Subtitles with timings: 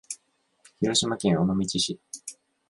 [0.79, 1.99] 広島県尾道市